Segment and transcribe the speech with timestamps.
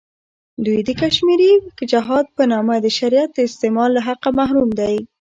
[0.65, 1.53] دوی د کشمیري
[1.91, 4.95] جهاد په نامه د شریعت د استعمال له حقه محروم دی.